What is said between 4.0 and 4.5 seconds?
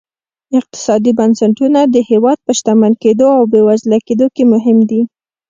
کېدو کې